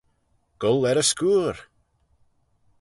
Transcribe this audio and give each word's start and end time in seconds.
Goll 0.63 0.87
er 0.89 1.01
y 1.03 1.05
scooyr! 1.11 1.57